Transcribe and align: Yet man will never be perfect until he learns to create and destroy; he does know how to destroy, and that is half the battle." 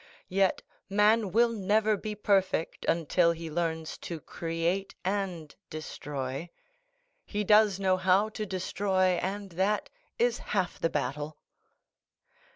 Yet 0.29 0.63
man 0.89 1.31
will 1.31 1.49
never 1.51 1.95
be 1.95 2.15
perfect 2.15 2.85
until 2.85 3.33
he 3.33 3.51
learns 3.51 3.99
to 3.99 4.19
create 4.19 4.95
and 5.05 5.55
destroy; 5.69 6.49
he 7.23 7.43
does 7.43 7.79
know 7.79 7.97
how 7.97 8.29
to 8.29 8.47
destroy, 8.47 9.19
and 9.21 9.51
that 9.51 9.91
is 10.17 10.39
half 10.39 10.79
the 10.79 10.89
battle." 10.89 11.37